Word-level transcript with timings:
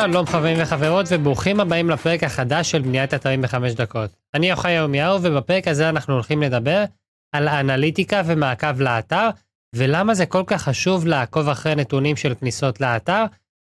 שלום 0.00 0.26
חברים 0.26 0.56
וחברות 0.60 1.06
וברוכים 1.10 1.60
הבאים 1.60 1.90
לפרק 1.90 2.24
החדש 2.24 2.70
של 2.70 2.82
בניית 2.82 3.14
אתרים 3.14 3.42
בחמש 3.42 3.72
דקות. 3.72 4.10
אני 4.34 4.50
יוחאי 4.50 4.72
ירמיהו 4.72 5.22
ובפרק 5.22 5.68
הזה 5.68 5.88
אנחנו 5.88 6.14
הולכים 6.14 6.42
לדבר 6.42 6.84
על 7.32 7.48
אנליטיקה 7.48 8.22
ומעקב 8.26 8.80
לאתר 8.80 9.28
ולמה 9.76 10.14
זה 10.14 10.26
כל 10.26 10.42
כך 10.46 10.62
חשוב 10.62 11.06
לעקוב 11.06 11.48
אחרי 11.48 11.74
נתונים 11.74 12.16
של 12.16 12.34
כניסות 12.34 12.80
לאתר 12.80 13.24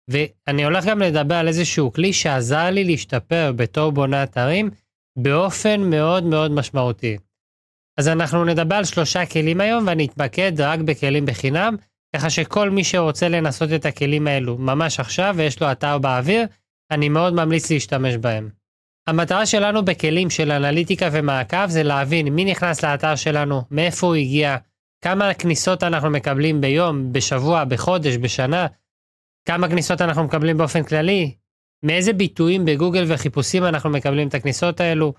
ואני 0.09 0.65
הולך 0.65 0.85
גם 0.85 0.99
לדבר 1.03 1.35
על 1.35 1.49
איזשהו 1.49 1.93
כלי 1.93 2.13
שעזר 2.13 2.71
לי 2.71 2.85
להשתפר 2.85 3.53
בתור 3.57 3.93
בונה 3.93 4.23
אתרים 4.23 4.71
באופן 5.19 5.81
מאוד 5.81 6.25
מאוד 6.25 6.51
משמעותי. 6.51 7.17
אז 7.99 8.09
אנחנו 8.09 8.45
נדבר 8.45 8.75
על 8.77 8.85
שלושה 8.85 9.27
כלים 9.27 9.61
היום 9.61 9.87
ואני 9.87 10.07
אתמקד 10.07 10.61
רק 10.61 10.81
בכלים 10.81 11.27
בחינם 11.27 11.77
ככה 12.17 12.31
שכל 12.31 12.71
מי 12.71 12.85
שרוצה 12.85 13.29
לנסות 13.29 13.73
את 13.73 13.87
הכלים 13.87 14.27
האלו 14.27 14.59
ממש 14.59 15.01
עכשיו 15.01 15.35
ויש 15.39 15.63
לו 15.63 15.73
אתר 15.73 15.99
באוויר, 15.99 16.47
אני 16.91 17.09
מאוד 17.09 17.35
ממליץ 17.35 17.71
להשתמש 17.71 18.17
בהם. 18.17 18.49
המטרה 19.07 19.47
שלנו 19.47 19.85
בכלים 19.85 20.31
של 20.31 20.53
אנליטיקה 20.53 21.09
ומעקב 21.13 21.67
זה 21.67 21.83
להבין 21.83 22.29
מי 22.29 22.45
נכנס 22.45 22.85
לאתר 22.85 23.17
שלנו, 23.17 23.63
מאיפה 23.71 24.07
הוא 24.07 24.15
הגיע, 24.15 24.57
כמה 25.05 25.35
כניסות 25.35 25.83
אנחנו 25.83 26.11
מקבלים 26.11 26.61
ביום, 26.61 27.13
בשבוע, 27.13 27.65
בחודש, 27.65 28.17
בשנה, 28.17 28.67
כמה 29.49 29.69
כניסות 29.69 30.01
אנחנו 30.01 30.25
מקבלים 30.25 30.59
באופן 30.59 30.83
כללי, 30.83 31.35
מאיזה 31.83 32.13
ביטויים 32.13 32.65
בגוגל 32.65 33.05
וחיפושים 33.09 33.65
אנחנו 33.65 33.91
מקבלים 33.91 34.29
את 34.29 34.35
הכניסות 34.35 34.81
האלו, 34.81 35.15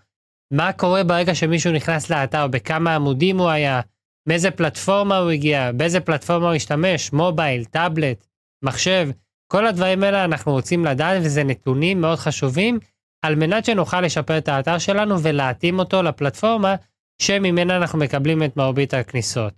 מה 0.52 0.73
קורה 0.73 1.04
ברגע 1.04 1.35
שמישהו 1.35 1.71
נכנס 1.71 2.10
לאתר, 2.10 2.48
בכמה 2.48 2.96
עמודים 2.96 3.40
הוא 3.40 3.49
היה, 3.49 3.82
מאיזה 4.27 4.52
פלטפורמה 4.52 5.18
הוא 5.18 5.32
הגיע, 5.32 5.72
באיזה 5.72 6.00
פלטפורמה 6.00 6.48
הוא 6.48 6.55
השתמש, 6.55 7.13
mobile, 7.13 7.63
טאבלט, 7.63 8.26
מחשב, 8.63 9.09
כל 9.48 9.68
הדברים 9.68 10.04
האלה 10.04 10.26
אנחנו 10.26 10.52
רוצים 10.52 10.85
לדעת 10.85 11.21
וזה 11.24 11.43
נתונים 11.43 12.02
מאוד 12.02 12.18
חשובים 12.18 12.79
על 13.26 13.35
מנת 13.35 13.66
שנוכל 13.66 14.01
לשפר 14.01 14.38
את 14.38 14.48
האתר 14.48 14.77
שלנו 14.77 15.20
ולהתאים 15.20 15.79
אותו 15.79 16.04
לפלטפורמה 16.04 16.76
שממנה 17.21 17.77
אנחנו 17.77 17.99
מקבלים 17.99 18.44
את 18.44 18.57
מרבית 18.57 18.94
הכניסות. 18.94 19.54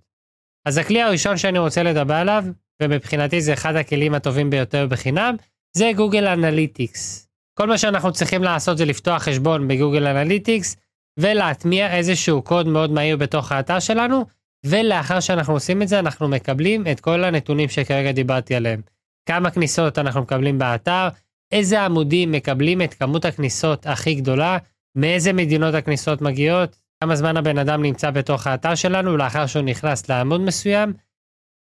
אז 0.66 0.78
הכלי 0.78 1.02
הראשון 1.02 1.36
שאני 1.36 1.58
רוצה 1.58 1.82
לדבר 1.82 2.14
עליו, 2.14 2.44
ומבחינתי 2.82 3.40
זה 3.40 3.52
אחד 3.52 3.76
הכלים 3.76 4.14
הטובים 4.14 4.50
ביותר 4.50 4.86
בחינם, 4.86 5.36
זה 5.76 5.90
גוגל 5.96 6.26
אנליטיקס. 6.26 7.28
כל 7.58 7.66
מה 7.66 7.78
שאנחנו 7.78 8.12
צריכים 8.12 8.42
לעשות 8.42 8.78
זה 8.78 8.84
לפתוח 8.84 9.22
חשבון 9.22 9.68
בגוגל 9.68 10.06
אנליטיקס 10.06 10.76
ולהטמיע 11.18 11.96
איזשהו 11.96 12.42
קוד 12.42 12.66
מאוד 12.66 12.90
מהיר 12.90 13.16
בתוך 13.16 13.52
האתר 13.52 13.78
שלנו, 13.80 14.24
ולאחר 14.68 15.20
שאנחנו 15.20 15.54
עושים 15.54 15.82
את 15.82 15.88
זה 15.88 15.98
אנחנו 15.98 16.28
מקבלים 16.28 16.86
את 16.92 17.00
כל 17.00 17.24
הנתונים 17.24 17.68
שכרגע 17.68 18.12
דיברתי 18.12 18.54
עליהם. 18.54 18.80
כמה 19.26 19.50
כניסות 19.50 19.98
אנחנו 19.98 20.22
מקבלים 20.22 20.58
באתר, 20.58 21.08
איזה 21.52 21.82
עמודים 21.82 22.32
מקבלים 22.32 22.82
את 22.82 22.94
כמות 22.94 23.24
הכניסות 23.24 23.86
הכי 23.86 24.14
גדולה, 24.14 24.58
מאיזה 24.96 25.32
מדינות 25.32 25.74
הכניסות 25.74 26.20
מגיעות, 26.20 26.76
כמה 27.00 27.16
זמן 27.16 27.36
הבן 27.36 27.58
אדם 27.58 27.82
נמצא 27.82 28.10
בתוך 28.10 28.46
האתר 28.46 28.74
שלנו 28.74 29.16
לאחר 29.16 29.46
שהוא 29.46 29.62
נכנס 29.62 30.08
לעמוד 30.08 30.40
מסוים, 30.40 30.92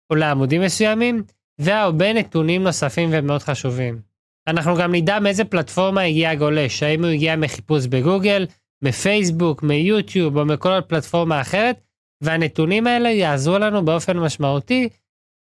או 0.10 0.16
לעמודים 0.16 0.62
מסוימים, 0.62 1.24
והרבה 1.60 2.14
נתונים 2.14 2.64
נוספים 2.64 3.10
ומאוד 3.12 3.42
חשובים. 3.42 4.00
אנחנו 4.48 4.76
גם 4.76 4.96
נדע 4.96 5.20
מאיזה 5.20 5.46
פלטפורמה 5.46 6.02
הגיע 6.02 6.30
הגולש, 6.30 6.84
האם 6.84 7.04
הוא 7.04 7.12
הגיע 7.12 7.36
מחיפוש 7.36 7.88
בגוגל, 7.88 8.48
מפייסבוק, 8.82 9.64
מיוטיוב 9.64 10.38
או 10.38 10.46
מכל 10.46 10.82
פלטפורמה 10.88 11.42
אחרת, 11.42 11.82
והנתונים 12.22 12.88
האלה 12.88 13.10
יעזרו 13.10 13.58
לנו 13.58 13.86
באופן 13.86 14.18
משמעותי 14.18 14.90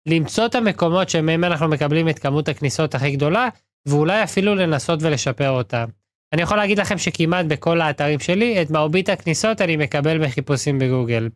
למצוא 0.08 0.45
את 0.45 0.56
המקומות 0.56 1.09
שמהם 1.09 1.44
אנחנו 1.44 1.67
מקבלים 1.67 2.09
את 2.09 2.19
כמות 2.19 2.50
הכניסות 2.50 2.95
הכי 2.95 3.11
גדולה, 3.11 3.50
ואולי 3.86 4.23
אפילו 4.23 4.56
לנסות 4.56 5.00
ולשפר 5.02 5.50
אותם. 5.50 5.86
אני 6.34 6.42
יכול 6.42 6.58
להגיד 6.58 6.80
לכם 6.80 6.97
שכמעט 6.97 7.45
בכל 7.45 7.81
האתרים 7.81 8.19
שלי, 8.19 8.62
את 8.62 8.72
מרבית 8.72 9.09
הכניסות 9.09 9.62
אני 9.62 9.78
מקבל 9.78 10.18
מחיפושים 10.18 10.79
בגוגל. 10.79 11.29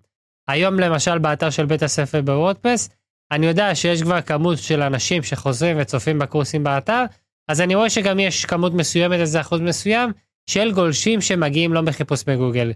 היום 0.47 0.79
למשל 0.79 1.17
באתר 1.17 1.49
של 1.49 1.65
בית 1.65 1.83
הספר 1.83 2.21
בוורדפס, 2.21 2.89
אני 3.31 3.45
יודע 3.45 3.75
שיש 3.75 4.01
כבר 4.01 4.21
כמות 4.21 4.57
של 4.57 4.81
אנשים 4.81 5.23
שחוזרים 5.23 5.77
וצופים 5.79 6.19
בקורסים 6.19 6.63
באתר, 6.63 7.05
אז 7.47 7.61
אני 7.61 7.75
רואה 7.75 7.89
שגם 7.89 8.19
יש 8.19 8.45
כמות 8.45 8.73
מסוימת, 8.73 9.19
איזה 9.19 9.41
אחוז 9.41 9.61
מסוים, 9.61 10.11
של 10.49 10.71
גולשים 10.71 11.21
שמגיעים 11.21 11.73
לא 11.73 11.81
מחיפוש 11.81 12.23
בגוגל. 12.23 12.71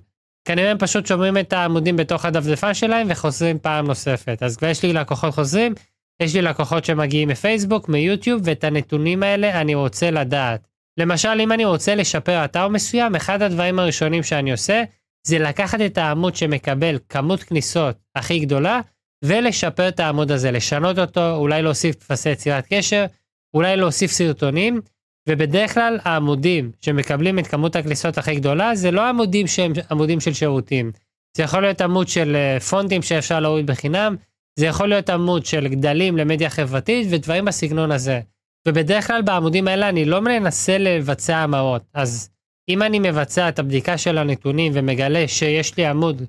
כנראה 0.45 0.72
הם 0.72 0.78
פשוט 0.78 1.06
שומרים 1.06 1.38
את 1.38 1.53
העמודים 1.53 1.95
בתוך 1.97 2.25
הדפדפה 2.25 2.73
שלהם 2.73 3.07
וחוזרים 3.09 3.59
פעם 3.59 3.88
נוספת. 3.88 4.44
אז 4.44 4.57
כבר 4.57 4.67
יש 4.67 4.83
לי 4.83 4.94
לקוחות 4.94 5.33
חוזרים, 5.33 5.73
יש 6.19 6.35
לי 6.35 6.41
לקוחות 6.41 6.85
שמגיעים 6.85 7.29
מפייסבוק, 7.29 7.89
מיוטיוב, 7.89 8.41
ואת 8.45 8.63
הנתונים 8.63 9.23
האלה 9.23 9.61
אני 9.61 9.75
רוצה 9.75 10.11
לדעת. 10.11 10.67
למשל, 10.97 11.38
אם 11.39 11.51
אני 11.51 11.66
רוצה 11.66 11.95
לשפר 11.95 12.45
אתר 12.45 12.67
מסוים, 12.67 13.16
אחד 13.16 13.41
הדברים 13.41 13.79
הראשונים 13.79 14.23
שאני 14.23 14.51
עושה, 14.51 14.83
זה 15.28 15.39
לקחת 15.39 15.81
את 15.81 15.97
העמוד 15.97 16.35
שמקבל 16.35 17.00
כמות 17.09 17.44
כניסות 17.44 17.95
הכי 18.16 18.39
גדולה, 18.39 18.81
ולשפר 19.23 19.88
את 19.88 20.00
העמוד 20.00 20.31
הזה, 20.31 20.51
לשנות 20.51 21.00
אותו, 21.00 21.35
אולי 21.35 21.62
להוסיף 21.62 21.95
טפסי 21.95 22.29
יצירת 22.29 22.66
קשר, 22.69 23.06
אולי 23.53 23.77
להוסיף 23.77 24.12
סרטונים, 24.12 24.81
ובדרך 25.30 25.74
כלל 25.74 26.00
העמודים 26.03 26.72
שמקבלים 26.81 27.40
את 27.40 27.47
כמות 27.47 27.75
הכניסות 27.75 28.18
הכי 28.18 28.36
גדולה 28.36 28.75
זה 28.75 28.91
לא 28.91 29.09
עמודים 29.09 29.47
שהם 29.47 29.74
עמודים 29.91 30.19
של 30.19 30.34
שירותים. 30.34 30.91
זה 31.38 31.44
יכול 31.44 31.62
להיות 31.62 31.81
עמוד 31.81 32.08
של 32.08 32.36
אה, 32.36 32.59
פונטים 32.59 33.02
שאפשר 33.02 33.40
להוריד 33.40 33.68
בחינם, 33.68 34.16
זה 34.59 34.66
יכול 34.66 34.90
להיות 34.90 35.09
עמוד 35.09 35.46
של 35.46 35.68
גדלים 35.68 36.18
למדיה 36.18 36.50
חברתית 36.50 37.08
ודברים 37.12 37.46
בסגנון 37.46 37.91
הזה. 37.91 38.22
ובדרך 38.68 39.08
כלל 39.08 39.22
בעמודים 39.22 39.68
האלה 39.68 39.90
אני 39.90 40.06
לא 40.06 40.22
מנסה 40.22 40.78
לבצע 40.78 41.38
המרות. 41.38 41.81
אז 41.94 42.30
אם 42.69 42.81
אני 42.81 43.00
מבצע 43.00 43.50
את 43.50 43.59
הבדיקה 43.59 43.97
של 43.97 44.18
הנתונים 44.18 44.72
ומגלה 44.75 45.28
שיש 45.28 45.78
לי 45.78 45.86
עמוד, 45.86 46.22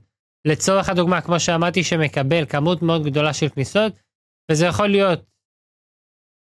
לצורך 0.47 0.89
הדוגמה, 0.89 1.21
כמו 1.21 1.41
שאמרתי, 1.41 1.85
שמקבל 1.85 2.47
כמות 2.47 2.83
מאוד 2.83 3.05
גדולה 3.05 3.33
של 3.33 3.49
כניסות, 3.49 3.93
וזה 4.51 4.67
יכול 4.67 4.89
להיות 4.89 5.25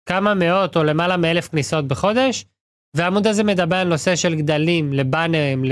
כמה 0.06 0.34
מאות 0.34 0.76
או 0.76 0.84
למעלה 0.84 1.16
מאלף 1.16 1.48
כניסות 1.48 1.88
בחודש, 1.88 2.44
והעמוד 2.96 3.26
הזה 3.26 3.44
מדבר 3.44 3.76
על 3.76 3.88
נושא 3.88 4.16
של 4.16 4.34
גדלים 4.34 4.92
לבאנרים, 4.92 5.64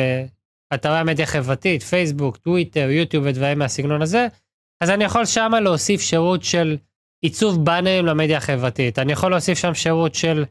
לאתרי 0.73 0.99
המדיה 0.99 1.25
החברתית, 1.25 1.83
פייסבוק, 1.83 2.37
טוויטר, 2.37 2.91
יוטיוב 2.91 3.25
ודברים 3.27 3.59
מהסגנון 3.59 4.03
הזה, 4.03 4.27
אז 4.81 4.91
אני 4.91 5.05
יכול 5.05 5.25
שמה 5.25 5.61
להוסיף 5.61 6.01
שירות 6.01 6.43
של 6.43 6.77
עיצוב 7.23 7.65
באנרים 7.65 8.07
למדיה 8.07 8.37
החברתית, 8.37 8.99
אני 8.99 9.13
יכול 9.13 9.31
להוסיף 9.31 9.59
שם 9.59 9.75
שירות 9.75 10.15
של 10.15 10.45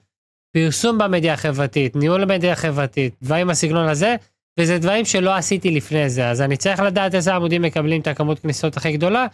פרסום 0.56 0.98
במדיה 0.98 1.34
החברתית, 1.34 1.96
ניהול 1.96 2.24
המדיה 2.24 2.54
החברתית, 2.54 3.16
דברים 3.22 3.48
מהסגנון 3.48 3.88
הזה, 3.88 4.16
וזה 4.60 4.80
דברים 4.80 5.06
שלא 5.06 5.36
עשיתי 5.36 5.72
לפני 5.72 6.10
זה, 6.10 6.30
אז 6.30 6.42
אני 6.42 6.58
צריך 6.58 6.80
לדעת 6.80 7.16
איזה 7.16 7.36
עמודים 7.36 7.62
מקבלים 7.62 8.02
את 8.02 8.08
הכמות 8.08 8.40
כניסות 8.40 8.78
הכי 8.78 8.92
גדולה, 8.92 9.28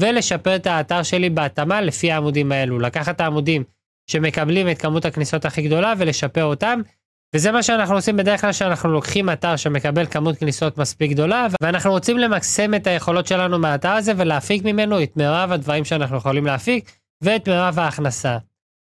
ולשפר 0.00 0.56
את 0.56 0.66
האתר 0.66 1.02
שלי 1.02 1.30
בהתאמה 1.30 1.80
לפי 1.80 2.12
העמודים 2.12 2.52
האלו, 2.52 2.78
לקחת 2.78 3.16
את 3.16 3.20
העמודים 3.20 3.64
שמקבלים 4.06 4.70
את 4.70 4.78
כמות 4.78 5.04
הכניסות 5.04 5.44
הכי 5.44 5.62
גדולה 5.62 5.94
ולשפר 5.98 6.44
אותם. 6.44 6.80
וזה 7.34 7.52
מה 7.52 7.62
שאנחנו 7.62 7.94
עושים 7.94 8.16
בדרך 8.16 8.40
כלל 8.40 8.52
שאנחנו 8.52 8.92
לוקחים 8.92 9.30
אתר 9.30 9.56
שמקבל 9.56 10.06
כמות 10.06 10.36
כניסות 10.36 10.78
מספיק 10.78 11.10
גדולה 11.10 11.46
ואנחנו 11.62 11.90
רוצים 11.90 12.18
למקסם 12.18 12.74
את 12.74 12.86
היכולות 12.86 13.26
שלנו 13.26 13.58
מהאתר 13.58 13.90
הזה 13.90 14.12
ולהפיק 14.16 14.64
ממנו 14.64 15.02
את 15.02 15.16
מירב 15.16 15.52
הדברים 15.52 15.84
שאנחנו 15.84 16.16
יכולים 16.16 16.46
להפיק 16.46 16.90
ואת 17.22 17.48
מירב 17.48 17.78
ההכנסה. 17.78 18.38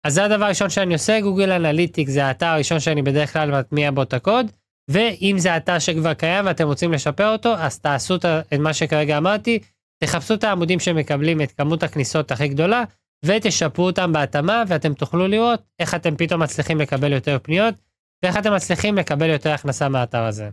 אז 0.05 0.15
זה 0.15 0.25
הדבר 0.25 0.45
הראשון 0.45 0.71
שאני 0.71 0.95
עושה, 0.95 1.21
גוגל 1.21 1.53
אנליטיק 1.53 2.09
זה 2.09 2.25
האתר 2.25 2.47
הראשון 2.47 2.81
שאני 2.81 3.03
בדרך 3.03 3.33
כלל 3.33 3.59
מטמיע 3.59 3.91
בו 3.91 4.03
את 4.03 4.15
הקוד, 4.15 4.47
ואם 4.91 5.35
זה 5.39 5.57
אתר 5.57 5.79
שכבר 5.79 6.15
קיים 6.15 6.47
ואתם 6.47 6.67
רוצים 6.67 6.93
לשפר 6.93 7.33
אותו, 7.33 7.55
אז 7.55 7.79
תעשו 7.79 8.15
את 8.15 8.59
מה 8.59 8.73
שכרגע 8.73 9.19
אמרתי, 9.19 9.59
תחפשו 10.05 10.35
את 10.35 10.45
העמודים 10.45 10.81
שמקבלים 10.81 11.43
את 11.43 11.53
כמות 11.53 11.83
הכניסות 11.83 12.31
הכי 12.31 12.49
גדולה, 12.49 12.85
ותשפרו 13.25 13.87
אותם 13.87 14.13
בהתאמה 14.13 14.63
ואתם 14.69 14.95
תוכלו 14.95 15.28
לראות 15.28 15.63
איך 15.78 15.95
אתם 15.95 16.16
פתאום 16.16 16.43
מצליחים 16.43 16.81
לקבל 16.81 17.13
יותר 17.13 17.39
פניות 17.43 17.75
ואיך 18.22 18.37
אתם 18.37 18.55
מצליחים 18.55 18.97
לקבל 18.97 19.31
יותר 19.31 19.51
הכנסה 19.51 19.89
מהאתר 19.89 20.22
הזה. 20.22 20.51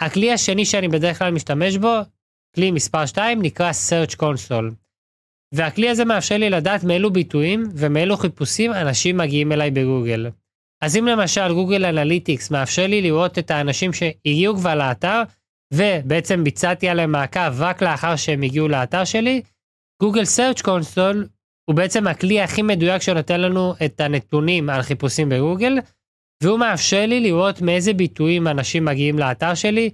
הכלי 0.00 0.32
השני 0.32 0.64
שאני 0.64 0.88
בדרך 0.88 1.18
כלל 1.18 1.30
משתמש 1.30 1.76
בו, 1.76 1.94
כלי 2.54 2.70
מספר 2.70 3.06
2, 3.06 3.42
נקרא 3.42 3.70
search 3.70 4.14
console. 4.14 4.74
והכלי 5.54 5.88
הזה 5.88 6.04
מאפשר 6.04 6.36
לי 6.36 6.50
לדעת 6.50 6.84
מאילו 6.84 7.12
ביטויים 7.12 7.64
ומאילו 7.74 8.16
חיפושים 8.16 8.72
אנשים 8.72 9.16
מגיעים 9.16 9.52
אליי 9.52 9.70
בגוגל. 9.70 10.30
אז 10.82 10.96
אם 10.96 11.06
למשל 11.06 11.52
גוגל 11.52 11.84
אנליטיקס 11.84 12.50
מאפשר 12.50 12.86
לי 12.86 13.02
לראות 13.02 13.38
את 13.38 13.50
האנשים 13.50 13.92
שהגיעו 13.92 14.56
כבר 14.56 14.74
לאתר, 14.74 15.22
ובעצם 15.74 16.44
ביצעתי 16.44 16.88
עליהם 16.88 17.12
מעקב 17.12 17.60
רק 17.62 17.82
לאחר 17.82 18.16
שהם 18.16 18.42
הגיעו 18.42 18.68
לאתר 18.68 19.04
שלי, 19.04 19.42
גוגל 20.02 20.22
search 20.22 20.62
console 20.62 21.28
הוא 21.64 21.76
בעצם 21.76 22.06
הכלי 22.06 22.40
הכי 22.40 22.62
מדויק 22.62 23.02
שנותן 23.02 23.40
לנו 23.40 23.74
את 23.84 24.00
הנתונים 24.00 24.70
על 24.70 24.82
חיפושים 24.82 25.28
בגוגל, 25.28 25.78
והוא 26.42 26.58
מאפשר 26.58 27.06
לי 27.06 27.20
לראות 27.20 27.60
מאיזה 27.60 27.92
ביטויים 27.92 28.48
אנשים 28.48 28.84
מגיעים 28.84 29.18
לאתר 29.18 29.54
שלי, 29.54 29.90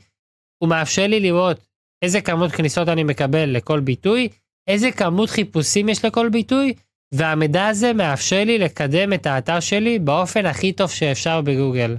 הוא 0.63 0.71
מאפשר 0.71 1.07
לי 1.07 1.21
לראות 1.21 1.67
איזה 2.03 2.21
כמות 2.21 2.53
כניסות 2.53 2.89
אני 2.89 3.05
מקבל 3.05 3.51
לכל 3.51 3.81
ביטוי, 3.81 4.29
איזה 4.69 4.91
כמות 4.91 5.31
חיפושים 5.31 5.89
יש 5.89 6.05
לכל 6.05 6.29
ביטוי, 6.29 6.75
והמידע 7.15 7.67
הזה 7.67 7.93
מאפשר 7.93 8.45
לי 8.45 8.59
לקדם 8.59 9.13
את 9.13 9.27
האתר 9.27 9.61
שלי 9.61 9.99
באופן 9.99 10.47
הכי 10.47 10.73
טוב 10.73 10.91
שאפשר 10.91 11.41
בגוגל. 11.41 11.97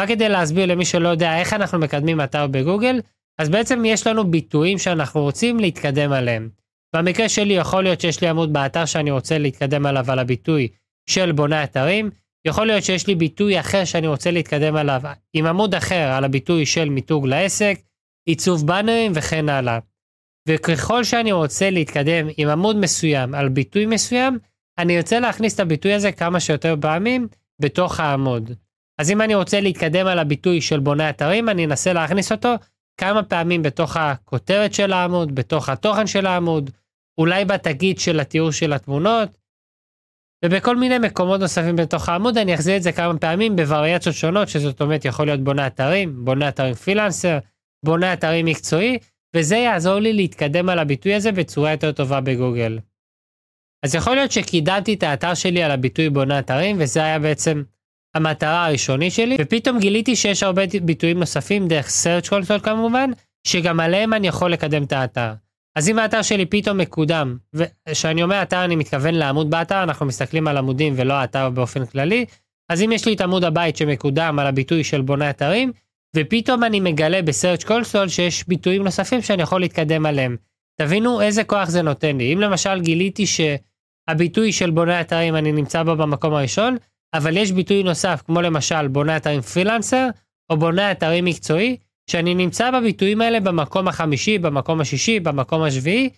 רק 0.00 0.08
כדי 0.08 0.28
להסביר 0.28 0.66
למי 0.66 0.84
שלא 0.84 1.08
יודע 1.08 1.38
איך 1.38 1.52
אנחנו 1.52 1.78
מקדמים 1.78 2.20
אתר 2.20 2.46
בגוגל, 2.46 3.00
אז 3.38 3.48
בעצם 3.48 3.84
יש 3.84 4.06
לנו 4.06 4.30
ביטויים 4.30 4.78
שאנחנו 4.78 5.22
רוצים 5.22 5.60
להתקדם 5.60 6.12
עליהם. 6.12 6.48
במקרה 6.94 7.28
שלי 7.28 7.54
יכול 7.54 7.82
להיות 7.82 8.00
שיש 8.00 8.20
לי 8.20 8.28
עמוד 8.28 8.52
באתר 8.52 8.84
שאני 8.84 9.10
רוצה 9.10 9.38
להתקדם 9.38 9.86
עליו 9.86 10.10
על 10.10 10.18
הביטוי 10.18 10.68
של 11.10 11.32
בונה 11.32 11.64
אתרים, 11.64 12.10
יכול 12.46 12.66
להיות 12.66 12.84
שיש 12.84 13.06
לי 13.06 13.14
ביטוי 13.14 13.60
אחר 13.60 13.84
שאני 13.84 14.06
רוצה 14.06 14.30
להתקדם 14.30 14.76
עליו 14.76 15.00
עם 15.32 15.46
עמוד 15.46 15.74
אחר 15.74 16.12
על 16.16 16.24
הביטוי 16.24 16.66
של 16.66 16.88
מיתוג 16.88 17.26
לעסק, 17.26 17.78
עיצוב 18.26 18.66
באנרים 18.66 19.12
וכן 19.14 19.48
הלאה. 19.48 19.78
וככל 20.48 21.04
שאני 21.04 21.32
רוצה 21.32 21.70
להתקדם 21.70 22.26
עם 22.36 22.48
עמוד 22.48 22.76
מסוים 22.76 23.34
על 23.34 23.48
ביטוי 23.48 23.86
מסוים, 23.86 24.38
אני 24.78 24.96
ארצה 24.96 25.20
להכניס 25.20 25.54
את 25.54 25.60
הביטוי 25.60 25.94
הזה 25.94 26.12
כמה 26.12 26.40
שיותר 26.40 26.74
פעמים 26.80 27.28
בתוך 27.60 28.00
העמוד. 28.00 28.50
אז 28.98 29.10
אם 29.10 29.20
אני 29.20 29.34
רוצה 29.34 29.60
להתקדם 29.60 30.06
על 30.06 30.18
הביטוי 30.18 30.60
של 30.60 30.80
בונה 30.80 31.10
אתרים, 31.10 31.48
אני 31.48 31.64
אנסה 31.64 31.92
להכניס 31.92 32.32
אותו 32.32 32.54
כמה 33.00 33.22
פעמים 33.22 33.62
בתוך 33.62 33.96
הכותרת 33.96 34.74
של 34.74 34.92
העמוד, 34.92 35.34
בתוך 35.34 35.68
התוכן 35.68 36.06
של 36.06 36.26
העמוד, 36.26 36.70
אולי 37.18 37.44
בתגית 37.44 38.00
של 38.00 38.20
התיאור 38.20 38.50
של 38.50 38.72
התמונות, 38.72 39.28
ובכל 40.44 40.76
מיני 40.76 40.98
מקומות 40.98 41.40
נוספים 41.40 41.76
בתוך 41.76 42.08
העמוד 42.08 42.38
אני 42.38 42.54
אחזיר 42.54 42.76
את 42.76 42.82
זה 42.82 42.92
כמה 42.92 43.18
פעמים 43.18 43.56
בווריאציות 43.56 44.14
שונות, 44.14 44.48
שזאת 44.48 44.80
אומרת 44.80 45.04
יכול 45.04 45.26
להיות 45.26 45.40
בונה 45.40 45.66
אתרים, 45.66 46.24
בונה 46.24 46.48
אתרים 46.48 46.74
פרילנסר, 46.74 47.38
בונה 47.84 48.12
אתרים 48.12 48.46
מקצועי, 48.46 48.98
וזה 49.36 49.56
יעזור 49.56 49.98
לי 49.98 50.12
להתקדם 50.12 50.68
על 50.68 50.78
הביטוי 50.78 51.14
הזה 51.14 51.32
בצורה 51.32 51.70
יותר 51.70 51.92
טובה 51.92 52.20
בגוגל. 52.20 52.78
אז 53.84 53.94
יכול 53.94 54.14
להיות 54.14 54.32
שקידמתי 54.32 54.94
את 54.94 55.02
האתר 55.02 55.34
שלי 55.34 55.62
על 55.62 55.70
הביטוי 55.70 56.10
בונה 56.10 56.38
אתרים, 56.38 56.76
וזה 56.80 57.04
היה 57.04 57.18
בעצם 57.18 57.62
המטרה 58.14 58.66
הראשונית 58.66 59.12
שלי, 59.12 59.36
ופתאום 59.40 59.78
גיליתי 59.78 60.16
שיש 60.16 60.42
הרבה 60.42 60.62
ביטויים 60.82 61.18
נוספים 61.18 61.68
דרך 61.68 61.86
search 61.86 62.28
console 62.28 62.60
כמובן, 62.62 63.10
שגם 63.46 63.80
עליהם 63.80 64.12
אני 64.12 64.28
יכול 64.28 64.52
לקדם 64.52 64.84
את 64.84 64.92
האתר. 64.92 65.32
אז 65.76 65.88
אם 65.88 65.98
האתר 65.98 66.22
שלי 66.22 66.46
פתאום 66.46 66.78
מקודם, 66.78 67.36
וכשאני 67.54 68.22
אומר 68.22 68.42
אתר 68.42 68.64
אני 68.64 68.76
מתכוון 68.76 69.14
לעמוד 69.14 69.50
באתר, 69.50 69.82
אנחנו 69.82 70.06
מסתכלים 70.06 70.48
על 70.48 70.56
עמודים 70.56 70.94
ולא 70.96 71.14
האתר 71.14 71.50
באופן 71.50 71.86
כללי, 71.86 72.24
אז 72.68 72.82
אם 72.82 72.92
יש 72.92 73.06
לי 73.06 73.14
את 73.14 73.20
עמוד 73.20 73.44
הבית 73.44 73.76
שמקודם 73.76 74.38
על 74.38 74.46
הביטוי 74.46 74.84
של 74.84 75.00
בונה 75.00 75.30
אתרים, 75.30 75.72
ופתאום 76.16 76.64
אני 76.64 76.80
מגלה 76.80 77.22
ב-search 77.22 77.64
console 77.64 78.08
שיש 78.08 78.48
ביטויים 78.48 78.84
נוספים 78.84 79.22
שאני 79.22 79.42
יכול 79.42 79.60
להתקדם 79.60 80.06
עליהם. 80.06 80.36
תבינו 80.80 81.20
איזה 81.20 81.44
כוח 81.44 81.68
זה 81.68 81.82
נותן 81.82 82.16
לי. 82.16 82.32
אם 82.32 82.40
למשל 82.40 82.80
גיליתי 82.80 83.24
שהביטוי 83.26 84.52
של 84.52 84.70
בונה 84.70 85.00
אתרים 85.00 85.36
אני 85.36 85.52
נמצא 85.52 85.82
בו 85.82 85.96
במקום 85.96 86.34
הראשון, 86.34 86.76
אבל 87.14 87.36
יש 87.36 87.52
ביטוי 87.52 87.82
נוסף 87.82 88.22
כמו 88.26 88.42
למשל 88.42 88.88
בונה 88.88 89.16
אתרים 89.16 89.40
פרילנסר, 89.40 90.08
או 90.50 90.56
בונה 90.56 90.92
אתרים 90.92 91.24
מקצועי, 91.24 91.76
שאני 92.10 92.34
נמצא 92.34 92.70
בביטויים 92.70 93.20
האלה 93.20 93.40
במקום 93.40 93.88
החמישי, 93.88 94.38
במקום 94.38 94.80
השישי, 94.80 95.20
במקום 95.20 95.62
השביעי, 95.62 96.10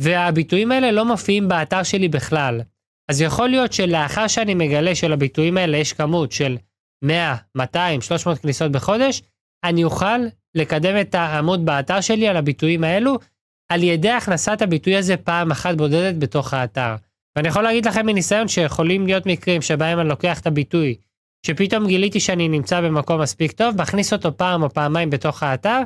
והביטויים 0.00 0.72
האלה 0.72 0.90
לא 0.92 1.04
מופיעים 1.04 1.48
באתר 1.48 1.82
שלי 1.82 2.08
בכלל. 2.08 2.60
אז 3.10 3.20
יכול 3.20 3.48
להיות 3.48 3.72
שלאחר 3.72 4.26
שאני 4.26 4.54
מגלה 4.54 4.94
שלביטויים 4.94 5.56
האלה 5.56 5.76
יש 5.76 5.92
כמות 5.92 6.32
של 6.32 6.56
100, 7.04 7.36
200, 7.54 8.00
300 8.00 8.38
כניסות 8.38 8.72
בחודש, 8.72 9.22
אני 9.64 9.84
אוכל 9.84 10.18
לקדם 10.54 11.00
את 11.00 11.14
העמוד 11.14 11.66
באתר 11.66 12.00
שלי 12.00 12.28
על 12.28 12.36
הביטויים 12.36 12.84
האלו, 12.84 13.18
על 13.68 13.82
ידי 13.82 14.10
הכנסת 14.10 14.62
הביטוי 14.62 14.96
הזה 14.96 15.16
פעם 15.16 15.50
אחת 15.50 15.74
בודדת 15.76 16.14
בתוך 16.18 16.54
האתר. 16.54 16.94
ואני 17.36 17.48
יכול 17.48 17.62
להגיד 17.62 17.86
לכם 17.86 18.06
מניסיון 18.06 18.48
שיכולים 18.48 19.06
להיות 19.06 19.26
מקרים 19.26 19.62
שבהם 19.62 20.00
אני 20.00 20.08
לוקח 20.08 20.40
את 20.40 20.46
הביטוי 20.46 20.94
שפתאום 21.46 21.86
גיליתי 21.86 22.20
שאני 22.20 22.48
נמצא 22.48 22.80
במקום 22.80 23.20
מספיק 23.20 23.52
טוב, 23.52 23.80
מכניס 23.80 24.12
אותו 24.12 24.36
פעם 24.36 24.62
או 24.62 24.70
פעמיים 24.70 25.10
בתוך 25.10 25.42
האתר, 25.42 25.80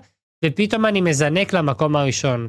ופתאום 0.45 0.87
אני 0.87 1.01
מזנק 1.01 1.53
למקום 1.53 1.97
הראשון. 1.97 2.49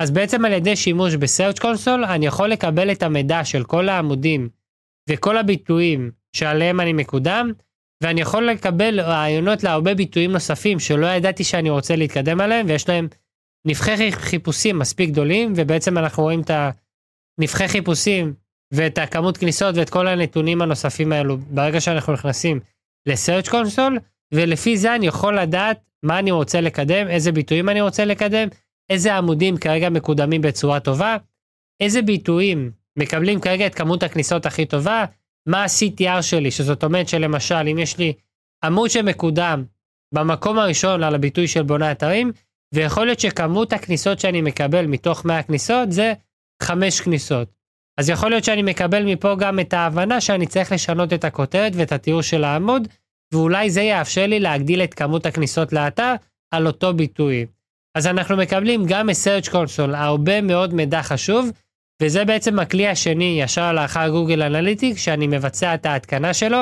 אז 0.00 0.10
בעצם 0.10 0.44
על 0.44 0.52
ידי 0.52 0.76
שימוש 0.76 1.14
ב-search 1.14 1.60
console, 1.60 2.06
אני 2.08 2.26
יכול 2.26 2.48
לקבל 2.48 2.92
את 2.92 3.02
המידע 3.02 3.44
של 3.44 3.64
כל 3.64 3.88
העמודים 3.88 4.48
וכל 5.10 5.38
הביטויים 5.38 6.10
שעליהם 6.36 6.80
אני 6.80 6.92
מקודם, 6.92 7.52
ואני 8.02 8.20
יכול 8.20 8.46
לקבל 8.46 9.00
רעיונות 9.00 9.62
להרבה 9.62 9.94
ביטויים 9.94 10.32
נוספים 10.32 10.80
שלא 10.80 11.06
ידעתי 11.06 11.44
שאני 11.44 11.70
רוצה 11.70 11.96
להתקדם 11.96 12.40
עליהם, 12.40 12.66
ויש 12.68 12.88
להם 12.88 13.08
נבחי 13.66 14.12
חיפושים 14.12 14.78
מספיק 14.78 15.10
גדולים, 15.10 15.52
ובעצם 15.56 15.98
אנחנו 15.98 16.22
רואים 16.22 16.40
את 16.40 16.50
הנבחי 17.38 17.68
חיפושים 17.68 18.34
ואת 18.74 18.98
הכמות 18.98 19.36
כניסות 19.36 19.76
ואת 19.76 19.90
כל 19.90 20.06
הנתונים 20.06 20.62
הנוספים 20.62 21.12
האלו 21.12 21.38
ברגע 21.38 21.80
שאנחנו 21.80 22.12
נכנסים 22.12 22.60
ל-search 23.06 23.48
console, 23.48 23.98
ולפי 24.32 24.76
זה 24.76 24.94
אני 24.94 25.06
יכול 25.06 25.38
לדעת 25.38 25.80
מה 26.02 26.18
אני 26.18 26.30
רוצה 26.30 26.60
לקדם, 26.60 27.08
איזה 27.08 27.32
ביטויים 27.32 27.68
אני 27.68 27.80
רוצה 27.80 28.04
לקדם, 28.04 28.48
איזה 28.90 29.14
עמודים 29.14 29.56
כרגע 29.56 29.90
מקודמים 29.90 30.40
בצורה 30.40 30.80
טובה, 30.80 31.16
איזה 31.80 32.02
ביטויים 32.02 32.70
מקבלים 32.98 33.40
כרגע 33.40 33.66
את 33.66 33.74
כמות 33.74 34.02
הכניסות 34.02 34.46
הכי 34.46 34.66
טובה, 34.66 35.04
מה 35.48 35.62
ה-CTR 35.62 36.22
שלי, 36.22 36.50
שזאת 36.50 36.84
אומרת 36.84 37.08
שלמשל 37.08 37.68
אם 37.70 37.78
יש 37.78 37.98
לי 37.98 38.12
עמוד 38.64 38.90
שמקודם 38.90 39.64
במקום 40.14 40.58
הראשון 40.58 41.02
על 41.02 41.14
הביטוי 41.14 41.48
של 41.48 41.62
בונה 41.62 41.92
אתרים, 41.92 42.32
ויכול 42.74 43.06
להיות 43.06 43.20
שכמות 43.20 43.72
הכניסות 43.72 44.20
שאני 44.20 44.42
מקבל 44.42 44.86
מתוך 44.86 45.24
100 45.24 45.42
כניסות 45.42 45.92
זה 45.92 46.12
5 46.62 47.00
כניסות. 47.00 47.48
אז 47.98 48.08
יכול 48.08 48.30
להיות 48.30 48.44
שאני 48.44 48.62
מקבל 48.62 49.02
מפה 49.04 49.34
גם 49.38 49.60
את 49.60 49.72
ההבנה 49.72 50.20
שאני 50.20 50.46
צריך 50.46 50.72
לשנות 50.72 51.12
את 51.12 51.24
הכותרת 51.24 51.72
ואת 51.74 51.92
התיאור 51.92 52.22
של 52.22 52.44
העמוד, 52.44 52.88
ואולי 53.32 53.70
זה 53.70 53.82
יאפשר 53.82 54.26
לי 54.26 54.40
להגדיל 54.40 54.82
את 54.82 54.94
כמות 54.94 55.26
הכניסות 55.26 55.72
לאתר 55.72 56.14
על 56.50 56.66
אותו 56.66 56.94
ביטוי. 56.94 57.46
אז 57.94 58.06
אנחנו 58.06 58.36
מקבלים 58.36 58.84
גם 58.86 59.06
מ-search 59.06 59.48
console 59.48 59.94
הרבה 59.96 60.40
מאוד 60.40 60.74
מידע 60.74 61.02
חשוב, 61.02 61.50
וזה 62.02 62.24
בעצם 62.24 62.58
הכלי 62.58 62.88
השני 62.88 63.38
ישר 63.42 63.72
לאחר 63.72 64.08
גוגל 64.08 64.42
אנליטיק 64.42 64.98
שאני 64.98 65.26
מבצע 65.26 65.74
את 65.74 65.86
ההתקנה 65.86 66.34
שלו. 66.34 66.58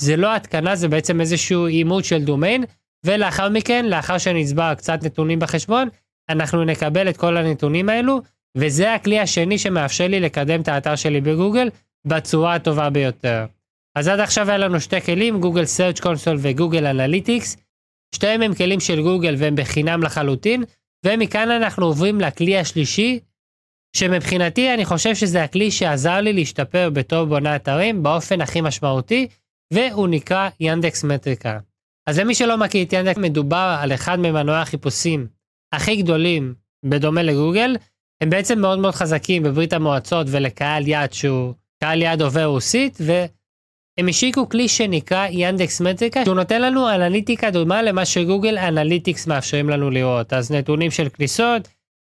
זה 0.00 0.16
לא 0.16 0.36
התקנה, 0.36 0.76
זה 0.76 0.88
בעצם 0.88 1.20
איזשהו 1.20 1.66
אימות 1.66 2.04
של 2.04 2.22
דומיין, 2.24 2.64
ולאחר 3.06 3.48
מכן, 3.48 3.84
לאחר 3.86 4.18
שנצבר 4.18 4.74
קצת 4.74 5.02
נתונים 5.02 5.38
בחשבון, 5.38 5.88
אנחנו 6.30 6.64
נקבל 6.64 7.08
את 7.08 7.16
כל 7.16 7.36
הנתונים 7.36 7.88
האלו, 7.88 8.20
וזה 8.56 8.94
הכלי 8.94 9.20
השני 9.20 9.58
שמאפשר 9.58 10.08
לי 10.08 10.20
לקדם 10.20 10.60
את 10.60 10.68
האתר 10.68 10.96
שלי 10.96 11.20
בגוגל 11.20 11.68
בצורה 12.06 12.54
הטובה 12.54 12.90
ביותר. 12.90 13.46
אז 13.94 14.08
עד 14.08 14.20
עכשיו 14.20 14.48
היה 14.48 14.58
לנו 14.58 14.80
שתי 14.80 15.00
כלים, 15.00 15.40
גוגל 15.40 15.62
Search 15.62 16.00
Console 16.00 16.38
וגוגל 16.38 16.86
Analytics. 16.86 17.58
שתיהם 18.14 18.42
הם 18.42 18.54
כלים 18.54 18.80
של 18.80 19.02
גוגל 19.02 19.34
והם 19.38 19.56
בחינם 19.56 20.02
לחלוטין, 20.02 20.64
ומכאן 21.06 21.50
אנחנו 21.50 21.86
עוברים 21.86 22.20
לכלי 22.20 22.58
השלישי, 22.58 23.20
שמבחינתי 23.96 24.74
אני 24.74 24.84
חושב 24.84 25.14
שזה 25.14 25.44
הכלי 25.44 25.70
שעזר 25.70 26.20
לי 26.20 26.32
להשתפר 26.32 26.90
בתור 26.90 27.24
בונה 27.24 27.56
אתרים 27.56 28.02
באופן 28.02 28.40
הכי 28.40 28.60
משמעותי, 28.60 29.28
והוא 29.72 30.08
נקרא 30.08 30.48
ינדקס 30.60 31.04
מטריקה. 31.04 31.58
אז 32.06 32.18
למי 32.18 32.34
שלא 32.34 32.56
מכיר 32.56 32.86
את 32.86 32.92
ינדקס, 32.92 33.18
מדובר 33.18 33.76
על 33.80 33.94
אחד 33.94 34.18
ממנועי 34.18 34.60
החיפושים 34.60 35.26
הכי 35.72 35.96
גדולים 35.96 36.54
בדומה 36.84 37.22
לגוגל, 37.22 37.76
הם 38.20 38.30
בעצם 38.30 38.58
מאוד 38.58 38.78
מאוד 38.78 38.94
חזקים 38.94 39.42
בברית 39.42 39.72
המועצות 39.72 40.26
ולקהל 40.30 40.88
יעד 40.88 41.12
שהוא 41.12 41.54
קהל 41.80 42.02
יעד 42.02 42.22
דובר 42.22 42.44
רוסית, 42.44 42.98
והם 43.00 44.08
השיקו 44.08 44.48
כלי 44.48 44.68
שנקרא 44.68 45.26
ינדקס 45.30 45.80
מטריקה, 45.80 46.24
שהוא 46.24 46.34
נותן 46.36 46.62
לנו 46.62 46.94
אנליטיקה 46.94 47.50
דומה 47.50 47.82
למה 47.82 48.04
שגוגל 48.04 48.58
אנליטיקס 48.58 49.26
מאפשרים 49.26 49.68
לנו 49.68 49.90
לראות. 49.90 50.32
אז 50.32 50.52
נתונים 50.52 50.90
של 50.90 51.08
כניסות, 51.08 51.68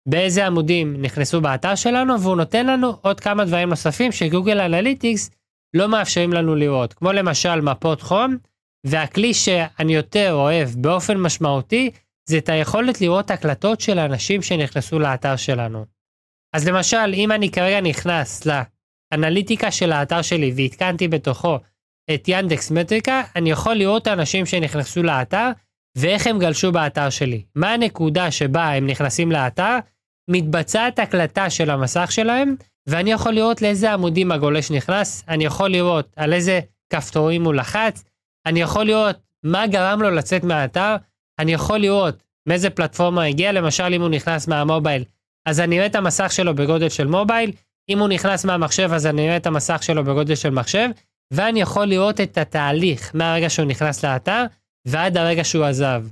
באיזה 0.08 0.46
עמודים 0.46 1.02
נכנסו 1.02 1.40
באתר 1.40 1.74
שלנו, 1.74 2.20
והוא 2.20 2.36
נותן 2.36 2.66
לנו 2.66 2.96
עוד 3.02 3.20
כמה 3.20 3.44
דברים 3.44 3.68
נוספים 3.68 4.12
שגוגל 4.12 4.60
אנליטיקס 4.60 5.30
לא 5.74 5.88
מאפשרים 5.88 6.32
לנו 6.32 6.54
לראות, 6.54 6.92
כמו 6.92 7.12
למשל 7.12 7.60
מפות 7.60 8.02
חום, 8.02 8.36
והכלי 8.86 9.34
שאני 9.34 9.94
יותר 9.94 10.32
אוהב 10.32 10.68
באופן 10.76 11.18
משמעותי, 11.18 11.90
זה 12.32 12.38
את 12.38 12.48
היכולת 12.48 13.00
לראות 13.00 13.30
הקלטות 13.30 13.80
של 13.80 13.98
האנשים 13.98 14.42
שנכנסו 14.42 14.98
לאתר 14.98 15.36
שלנו. 15.36 15.84
אז 16.52 16.68
למשל, 16.68 17.12
אם 17.14 17.32
אני 17.32 17.50
כרגע 17.50 17.80
נכנס 17.80 18.46
לאנליטיקה 19.12 19.70
של 19.70 19.92
האתר 19.92 20.22
שלי 20.22 20.52
והתקנתי 20.56 21.08
בתוכו 21.08 21.58
את 22.14 22.24
ינדקס 22.28 22.70
מטריקה, 22.70 23.22
אני 23.36 23.50
יכול 23.50 23.74
לראות 23.74 24.02
את 24.02 24.06
האנשים 24.06 24.46
שנכנסו 24.46 25.02
לאתר 25.02 25.50
ואיך 25.98 26.26
הם 26.26 26.38
גלשו 26.38 26.72
באתר 26.72 27.10
שלי. 27.10 27.44
מה 27.54 27.72
הנקודה 27.72 28.30
שבה 28.30 28.72
הם 28.72 28.86
נכנסים 28.86 29.32
לאתר, 29.32 29.78
מתבצעת 30.30 30.98
הקלטה 30.98 31.50
של 31.50 31.70
המסך 31.70 32.12
שלהם, 32.12 32.56
ואני 32.86 33.12
יכול 33.12 33.32
לראות 33.32 33.62
לאיזה 33.62 33.92
עמודים 33.92 34.32
הגולש 34.32 34.70
נכנס, 34.70 35.24
אני 35.28 35.44
יכול 35.44 35.70
לראות 35.70 36.12
על 36.16 36.32
איזה 36.32 36.60
כפתורים 36.90 37.44
הוא 37.44 37.54
לחץ, 37.54 38.04
אני 38.46 38.60
יכול 38.60 38.84
לראות 38.84 39.16
מה 39.42 39.66
גרם 39.66 40.02
לו 40.02 40.10
לצאת 40.10 40.44
מהאתר, 40.44 40.96
אני 41.38 41.52
יכול 41.52 41.78
לראות 41.78 42.22
מאיזה 42.48 42.70
פלטפורמה 42.70 43.24
הגיע, 43.24 43.52
למשל 43.52 43.94
אם 43.94 44.00
הוא 44.00 44.08
נכנס 44.08 44.48
מהמובייל, 44.48 45.04
אז 45.48 45.60
אני 45.60 45.76
אראה 45.76 45.86
את 45.86 45.94
המסך 45.94 46.32
שלו 46.32 46.54
בגודל 46.54 46.88
של 46.88 47.06
מובייל, 47.06 47.50
אם 47.88 47.98
הוא 47.98 48.08
נכנס 48.08 48.44
מהמחשב 48.44 48.90
אז 48.92 49.06
אני 49.06 49.22
רואה 49.22 49.36
את 49.36 49.46
המסך 49.46 49.82
שלו 49.82 50.04
בגודל 50.04 50.34
של 50.34 50.50
מחשב, 50.50 50.88
ואני 51.32 51.60
יכול 51.60 51.86
לראות 51.86 52.20
את 52.20 52.38
התהליך 52.38 53.10
מהרגע 53.14 53.50
שהוא 53.50 53.66
נכנס 53.66 54.04
לאתר 54.04 54.44
ועד 54.88 55.16
הרגע 55.16 55.44
שהוא 55.44 55.64
עזב. 55.64 56.04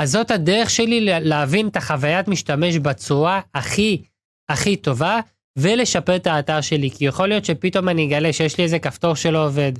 אז 0.00 0.12
זאת 0.12 0.30
הדרך 0.30 0.70
שלי 0.70 1.00
להבין 1.20 1.68
את 1.68 1.76
החוויית 1.76 2.28
משתמש 2.28 2.76
בצורה 2.76 3.40
הכי 3.54 4.02
הכי 4.48 4.76
טובה 4.76 5.20
ולשפר 5.58 6.16
את 6.16 6.26
האתר 6.26 6.60
שלי, 6.60 6.90
כי 6.90 7.04
יכול 7.04 7.28
להיות 7.28 7.44
שפתאום 7.44 7.88
אני 7.88 8.06
אגלה 8.06 8.32
שיש 8.32 8.58
לי 8.58 8.64
איזה 8.64 8.78
כפתור 8.78 9.14
שלא 9.14 9.46
עובד. 9.46 9.72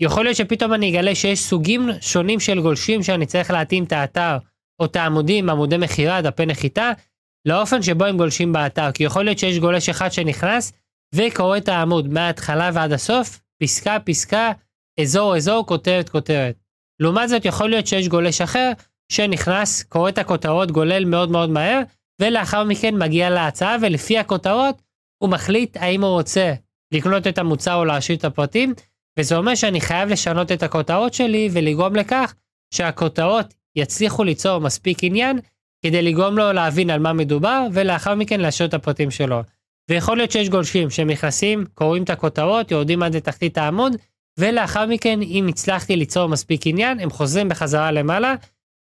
יכול 0.00 0.24
להיות 0.24 0.36
שפתאום 0.36 0.74
אני 0.74 0.90
אגלה 0.90 1.14
שיש 1.14 1.40
סוגים 1.40 1.88
שונים 2.00 2.40
של 2.40 2.60
גולשים 2.60 3.02
שאני 3.02 3.26
צריך 3.26 3.50
להתאים 3.50 3.84
את 3.84 3.92
האתר, 3.92 4.36
או 4.80 4.84
את 4.84 4.96
העמודים, 4.96 5.50
עמודי 5.50 5.76
מכירה, 5.76 6.22
דפי 6.22 6.46
נחיתה, 6.46 6.92
לאופן 7.46 7.82
שבו 7.82 8.04
הם 8.04 8.16
גולשים 8.16 8.52
באתר, 8.52 8.92
כי 8.92 9.04
יכול 9.04 9.24
להיות 9.24 9.38
שיש 9.38 9.58
גולש 9.58 9.88
אחד 9.88 10.12
שנכנס 10.12 10.72
וקורא 11.14 11.56
את 11.56 11.68
העמוד 11.68 12.08
מההתחלה 12.08 12.70
ועד 12.74 12.92
הסוף, 12.92 13.40
פסקה 13.62 13.96
פסקה, 14.04 14.52
אזור 15.00 15.36
אזור, 15.36 15.66
כותרת 15.66 16.08
כותרת. 16.08 16.56
לעומת 17.00 17.28
זאת 17.28 17.44
יכול 17.44 17.70
להיות 17.70 17.86
שיש 17.86 18.08
גולש 18.08 18.40
אחר 18.40 18.72
שנכנס, 19.12 19.82
קורא 19.82 20.08
את 20.08 20.18
הכותרות, 20.18 20.70
גולל 20.70 21.04
מאוד 21.04 21.30
מאוד 21.30 21.50
מהר, 21.50 21.80
ולאחר 22.20 22.64
מכן 22.64 22.98
מגיע 22.98 23.30
להצעה 23.30 23.76
ולפי 23.82 24.18
הכותרות 24.18 24.82
הוא 25.22 25.30
מחליט 25.30 25.76
האם 25.76 26.02
הוא 26.02 26.10
רוצה 26.10 26.54
לקנות 26.94 27.26
את 27.26 27.38
המוצר 27.38 27.74
או 27.74 27.84
להשאיר 27.84 28.18
את 28.18 28.24
הפרטים, 28.24 28.74
וזה 29.18 29.36
אומר 29.36 29.54
שאני 29.54 29.80
חייב 29.80 30.08
לשנות 30.08 30.52
את 30.52 30.62
הכותרות 30.62 31.14
שלי 31.14 31.48
ולגרום 31.52 31.96
לכך 31.96 32.34
שהכותרות 32.74 33.54
יצליחו 33.76 34.24
ליצור 34.24 34.58
מספיק 34.58 34.98
עניין 35.02 35.38
כדי 35.84 36.02
לגרום 36.02 36.38
לו 36.38 36.52
להבין 36.52 36.90
על 36.90 37.00
מה 37.00 37.12
מדובר 37.12 37.66
ולאחר 37.72 38.14
מכן 38.14 38.40
להשאיר 38.40 38.68
את 38.68 38.74
הפרטים 38.74 39.10
שלו. 39.10 39.40
ויכול 39.90 40.16
להיות 40.16 40.30
שיש 40.30 40.48
גולשים 40.48 40.90
שהם 40.90 41.10
נכנסים, 41.10 41.64
קוראים 41.74 42.02
את 42.02 42.10
הכותרות, 42.10 42.70
יורדים 42.70 43.02
עד 43.02 43.16
לתחתית 43.16 43.58
העמוד, 43.58 43.96
ולאחר 44.38 44.86
מכן 44.86 45.22
אם 45.22 45.46
הצלחתי 45.48 45.96
ליצור 45.96 46.28
מספיק 46.28 46.66
עניין, 46.66 47.00
הם 47.00 47.10
חוזרים 47.10 47.48
בחזרה 47.48 47.92
למעלה 47.92 48.34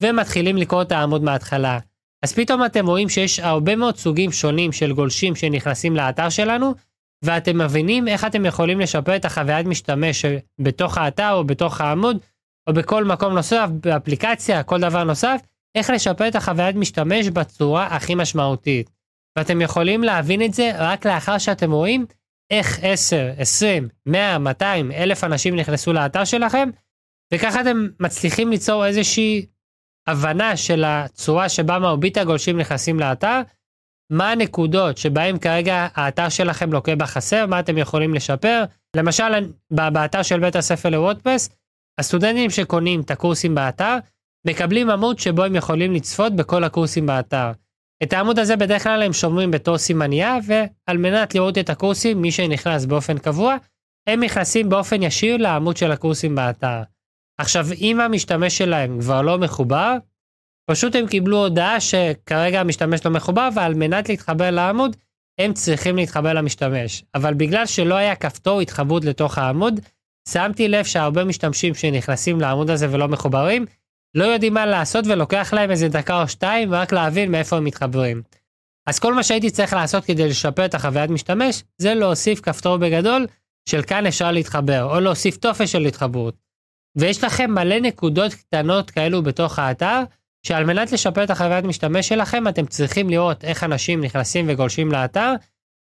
ומתחילים 0.03 0.57
לקרוא 0.57 0.83
את 0.83 0.93
העמוד 0.93 1.23
מההתחלה. 1.23 1.79
אז 2.23 2.33
פתאום 2.33 2.65
אתם 2.65 2.87
רואים 2.87 3.09
שיש 3.09 3.41
הרבה 3.41 3.77
מאוד 3.77 3.97
סוגים 3.97 4.33
שונים 4.33 4.73
של 4.73 4.93
גולשים 4.93 5.37
שנכנסים 5.37 5.97
לאתר 5.97 6.29
שלנו, 6.29 6.75
ואתם 7.23 7.59
מבינים 7.59 8.09
איך 8.09 8.25
אתם 8.25 8.47
יכולים 8.47 8.81
לשפר 8.81 9.17
את 9.17 9.25
החוויית 9.25 9.67
משתמש 9.67 10.25
בתוך 10.59 10.99
האתר 10.99 11.33
או 11.33 11.45
בתוך 11.45 11.81
העמוד, 11.81 12.19
או 12.67 12.73
בכל 12.73 13.05
מקום 13.05 13.35
נוסף, 13.35 13.69
באפליקציה, 13.81 14.63
כל 14.63 14.81
דבר 14.81 15.05
נוסף, 15.05 15.41
איך 15.75 15.91
לשפר 15.91 16.29
את 16.29 16.37
החוויית 16.37 16.77
משתמש 16.77 17.29
בצורה 17.29 17.87
הכי 17.87 18.15
משמעותית. 18.15 18.91
ואתם 19.39 19.61
יכולים 19.61 20.03
להבין 20.03 20.43
את 20.43 20.55
זה 20.55 20.73
רק 20.79 21.07
לאחר 21.07 21.39
שאתם 21.39 21.73
רואים 21.73 22.07
איך 22.51 22.79
10, 22.83 23.31
20, 23.39 23.89
100, 24.07 24.39
200, 24.39 24.93
אלף 24.93 25.25
אנשים 25.25 25.57
נכנסו 25.57 25.93
לאתר 25.93 26.25
שלכם, 26.25 26.71
וככה 27.35 27.61
אתם 27.61 27.87
מצליחים 28.01 28.51
ליצור 28.51 28.87
איזושהי 28.87 29.47
הבנה 30.07 30.57
של 30.57 30.85
הצורה 30.85 31.49
שבה 31.49 31.79
מרבית 31.79 32.17
הגולשים 32.17 32.59
נכנסים 32.59 33.01
לאתר, 33.01 33.41
מה 34.13 34.31
הנקודות 34.31 34.99
שבהם 34.99 35.39
כרגע 35.39 35.89
האתר 35.95 36.29
שלכם 36.29 36.73
לוקה 36.73 36.97
בחסר, 36.97 37.47
מה 37.47 37.61
אתם 37.61 37.79
יכולים 37.79 38.15
לשפר. 38.15 38.65
למשל, 38.97 39.51
באתר 39.71 40.23
של 40.23 40.41
בית 40.41 40.57
הספר 40.57 40.89
לוודפס, 40.89 41.51
הסטודנטים 41.99 42.51
שקונים 42.51 43.01
את 43.01 43.11
הקורסים 43.11 43.55
באתר, 43.55 43.97
מקבלים 44.47 44.91
עמוד 44.91 45.19
שבו 45.19 45.45
הם 45.45 45.57
יכולים 45.57 45.95
לצפות 45.95 46.37
בכל 46.37 46.65
הקורסים 46.65 47.07
באתר. 47.07 47.51
את 48.03 48.13
העמוד 48.13 48.39
הזה 48.39 48.57
בדרך 48.57 48.83
כלל 48.83 49.03
הם 49.03 49.13
שומרים 49.13 49.51
בתור 49.51 49.79
סימנייה, 49.79 50.39
ועל 50.47 50.97
מנת 50.99 51.35
לראות 51.35 51.59
את 51.59 51.71
הקורסים, 51.71 52.23
מי 52.23 52.33
שנכנס 52.33 52.85
באופן 52.85 53.19
קבוע, 53.19 53.57
הם 54.07 54.23
נכנסים 54.23 54.69
באופן 54.69 55.03
ישיר 55.03 55.37
לעמוד 55.37 55.77
של 55.77 55.93
הקורסים 55.93 56.35
באתר. 56.35 56.83
עכשיו, 57.39 57.67
אם 57.81 58.01
המשתמש 58.01 58.59
שלהם 58.59 59.01
כבר 59.01 59.23
לא 59.23 59.39
מחובר, 59.39 59.97
פשוט 60.71 60.97
הם 60.97 61.07
קיבלו 61.07 61.39
הודעה 61.39 61.81
שכרגע 61.81 62.61
המשתמש 62.61 63.07
לא 63.07 63.11
מחובר, 63.11 63.49
ועל 63.55 63.75
מנת 63.75 64.09
להתחבר 64.09 64.51
לעמוד, 64.51 64.97
הם 65.41 65.53
צריכים 65.53 65.97
להתחבר 65.97 66.33
למשתמש. 66.33 67.05
אבל 67.15 67.35
בגלל 67.35 67.67
שלא 67.67 67.95
היה 67.95 68.15
כפתור 68.15 68.61
התחברות 68.61 69.05
לתוך 69.05 69.39
העמוד, 69.39 69.81
שמתי 70.29 70.69
לב 70.69 70.85
שהרבה 70.85 71.25
משתמשים 71.25 71.75
שנכנסים 71.75 72.41
לעמוד 72.41 72.71
הזה 72.71 72.87
ולא 72.91 73.09
מחוברים, 73.09 73.67
לא 74.15 74.25
יודעים 74.25 74.55
מה 74.55 74.67
לעשות 74.67 75.07
ולוקח 75.07 75.53
להם 75.53 75.71
איזה 75.71 75.89
דקה 75.89 76.23
או 76.23 76.29
שתיים 76.29 76.75
רק 76.75 76.93
להבין 76.93 77.31
מאיפה 77.31 77.57
הם 77.57 77.65
מתחברים. 77.65 78.23
אז 78.87 78.99
כל 78.99 79.15
מה 79.15 79.23
שהייתי 79.23 79.51
צריך 79.51 79.73
לעשות 79.73 80.05
כדי 80.05 80.29
לשפר 80.29 80.65
את 80.65 80.75
החוויית 80.75 81.11
משתמש, 81.11 81.63
זה 81.79 81.95
להוסיף 81.95 82.41
כפתור 82.41 82.77
בגדול 82.77 83.27
של 83.69 83.83
כאן 83.83 84.07
אפשר 84.07 84.33
להתחבר, 84.33 84.85
או 84.85 85.01
להוסיף 85.01 85.37
טופס 85.37 85.69
של 85.69 85.85
התחברות. 85.87 86.35
ויש 86.97 87.25
לכם 87.25 87.51
מלא 87.51 87.81
נקודות 87.81 88.35
קטנות 88.35 88.91
כאלו 88.91 89.23
בתוך 89.23 89.59
האתר, 89.59 90.03
שעל 90.43 90.65
מנת 90.65 90.93
לשפר 90.93 91.25
את 91.25 91.31
החוויית 91.31 91.65
משתמש 91.65 92.09
שלכם, 92.09 92.49
אתם 92.49 92.67
צריכים 92.67 93.11
לראות 93.11 93.45
איך 93.45 93.65
אנשים 93.65 94.01
נכנסים 94.01 94.45
וגולשים 94.49 94.93
לאתר, 94.93 95.35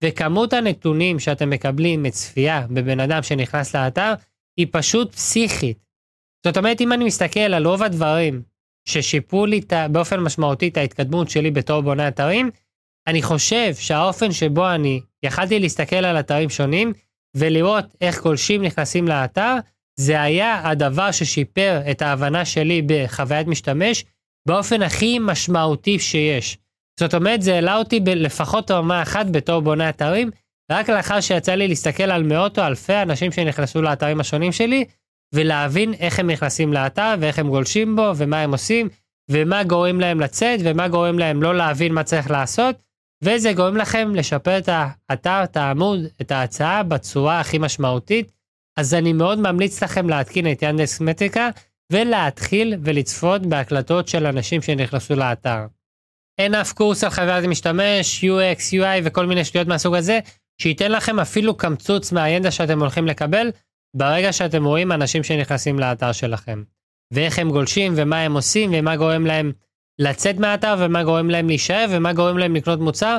וכמות 0.04 0.52
הנתונים 0.52 1.18
שאתם 1.18 1.50
מקבלים 1.50 2.02
מצפייה 2.02 2.66
בבן 2.70 3.00
אדם 3.00 3.22
שנכנס 3.22 3.76
לאתר, 3.76 4.12
היא 4.56 4.66
פשוט 4.70 5.14
פסיכית. 5.14 5.78
זאת 6.46 6.56
אומרת, 6.56 6.80
אם 6.80 6.92
אני 6.92 7.04
מסתכל 7.04 7.40
על 7.40 7.66
רוב 7.66 7.82
הדברים 7.82 8.42
ששיפרו 8.88 9.46
לי 9.46 9.60
באופן 9.90 10.20
משמעותי 10.20 10.68
את 10.68 10.76
ההתקדמות 10.76 11.30
שלי 11.30 11.50
בתור 11.50 11.80
בונה 11.80 12.08
אתרים, 12.08 12.50
אני 13.06 13.22
חושב 13.22 13.74
שהאופן 13.74 14.32
שבו 14.32 14.70
אני 14.70 15.00
יכלתי 15.22 15.58
להסתכל 15.58 15.96
על 15.96 16.20
אתרים 16.20 16.50
שונים 16.50 16.92
ולראות 17.36 17.84
איך 18.00 18.22
גולשים 18.22 18.64
נכנסים 18.64 19.08
לאתר, 19.08 19.56
זה 19.96 20.22
היה 20.22 20.68
הדבר 20.68 21.10
ששיפר 21.10 21.80
את 21.90 22.02
ההבנה 22.02 22.44
שלי 22.44 22.82
בחוויית 22.86 23.46
משתמש 23.46 24.04
באופן 24.46 24.82
הכי 24.82 25.18
משמעותי 25.18 25.98
שיש. 25.98 26.58
זאת 27.00 27.14
אומרת, 27.14 27.42
זה 27.42 27.54
העלה 27.54 27.76
אותי 27.76 28.00
לפחות 28.06 28.70
רמה 28.70 29.02
אחת 29.02 29.26
בתור 29.26 29.62
בונה 29.62 29.88
אתרים, 29.88 30.30
רק 30.72 30.90
לאחר 30.90 31.20
שיצא 31.20 31.54
לי 31.54 31.68
להסתכל 31.68 32.02
על 32.02 32.22
מאות 32.22 32.58
או 32.58 32.64
אלפי 32.64 33.02
אנשים 33.02 33.32
שנכנסו 33.32 33.82
לאתרים 33.82 34.20
השונים 34.20 34.52
שלי, 34.52 34.84
ולהבין 35.34 35.94
איך 35.94 36.18
הם 36.18 36.30
נכנסים 36.30 36.72
לאתר 36.72 37.14
ואיך 37.20 37.38
הם 37.38 37.48
גולשים 37.48 37.96
בו 37.96 38.12
ומה 38.16 38.40
הם 38.40 38.52
עושים, 38.52 38.88
ומה 39.30 39.64
גורם 39.64 40.00
להם 40.00 40.20
לצאת 40.20 40.60
ומה 40.64 40.88
גורם 40.88 41.18
להם 41.18 41.42
לא 41.42 41.54
להבין 41.54 41.94
מה 41.94 42.02
צריך 42.02 42.30
לעשות, 42.30 42.76
וזה 43.24 43.52
גורם 43.52 43.76
לכם 43.76 44.14
לשפר 44.14 44.58
את 44.58 44.68
האתר, 44.68 45.44
את 45.44 45.56
העמוד, 45.56 46.00
את 46.20 46.30
ההצעה 46.32 46.82
בצורה 46.82 47.40
הכי 47.40 47.58
משמעותית. 47.58 48.32
אז 48.76 48.94
אני 48.94 49.12
מאוד 49.12 49.38
ממליץ 49.38 49.82
לכם 49.82 50.08
להתקין 50.08 50.52
את 50.52 50.62
ינדקס 50.62 51.00
מטריקה 51.00 51.50
ולהתחיל 51.92 52.74
ולצפות 52.84 53.46
בהקלטות 53.46 54.08
של 54.08 54.26
אנשים 54.26 54.62
שנכנסו 54.62 55.14
לאתר. 55.14 55.66
אין 56.38 56.54
אף 56.54 56.72
קורס 56.72 57.04
על 57.04 57.10
חוויית 57.10 57.44
משתמש, 57.44 58.24
UX, 58.24 58.58
UI 58.72 59.00
וכל 59.04 59.26
מיני 59.26 59.44
שטויות 59.44 59.68
מהסוג 59.68 59.94
הזה, 59.94 60.20
שייתן 60.62 60.92
לכם 60.92 61.20
אפילו 61.20 61.56
קמצוץ 61.56 62.12
מהידע 62.12 62.50
שאתם 62.50 62.80
הולכים 62.80 63.06
לקבל 63.06 63.50
ברגע 63.96 64.32
שאתם 64.32 64.64
רואים 64.64 64.92
אנשים 64.92 65.22
שנכנסים 65.22 65.78
לאתר 65.78 66.12
שלכם. 66.12 66.62
ואיך 67.12 67.38
הם 67.38 67.50
גולשים 67.50 67.92
ומה 67.96 68.20
הם 68.20 68.34
עושים 68.34 68.70
ומה 68.74 68.96
גורם 68.96 69.26
להם 69.26 69.52
לצאת 69.98 70.36
מהאתר 70.36 70.74
ומה 70.78 71.04
גורם 71.04 71.30
להם 71.30 71.48
להישאר 71.48 71.86
ומה 71.90 72.12
גורם 72.12 72.38
להם 72.38 72.56
לקנות 72.56 72.80
מוצר. 72.80 73.18